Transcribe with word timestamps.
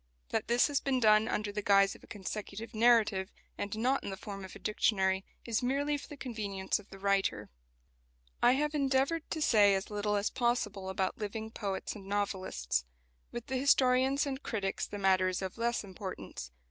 That 0.29 0.47
this 0.47 0.65
has 0.65 0.79
been 0.79 0.99
done 0.99 1.27
under 1.27 1.51
the 1.51 1.61
guise 1.61 1.93
of 1.93 2.03
a 2.03 2.07
consecutive 2.07 2.73
narrative, 2.73 3.29
and 3.55 3.77
not 3.77 4.03
in 4.03 4.09
the 4.09 4.17
form 4.17 4.43
of 4.43 4.55
a 4.55 4.57
dictionary, 4.57 5.23
is 5.45 5.61
merely 5.61 5.95
for 5.95 6.07
the 6.07 6.17
convenience 6.17 6.79
of 6.79 6.89
the 6.89 6.97
writer. 6.97 7.51
I 8.41 8.53
have 8.53 8.73
endeavoured 8.73 9.29
to 9.29 9.43
say 9.43 9.75
as 9.75 9.91
little 9.91 10.15
as 10.15 10.31
possible 10.31 10.89
about 10.89 11.19
living 11.19 11.51
poets 11.51 11.95
and 11.95 12.07
novelists. 12.07 12.83
With 13.31 13.45
the 13.45 13.57
historians 13.57 14.25
and 14.25 14.41
critics 14.41 14.87
the 14.87 14.97
matter 14.97 15.27
is 15.27 15.43
of 15.43 15.59
less 15.59 15.83
importance. 15.83 16.49